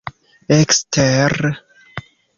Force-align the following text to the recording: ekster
ekster 0.57 1.43